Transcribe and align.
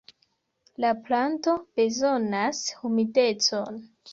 La 0.85 0.91
planto 1.09 1.55
bezonas 1.81 2.65
humidecon. 2.81 3.83